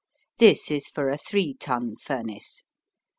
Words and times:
This 0.39 0.71
is 0.71 0.87
for 0.87 1.11
a 1.11 1.17
three 1.19 1.53
ton 1.53 1.95
furnace. 1.95 2.63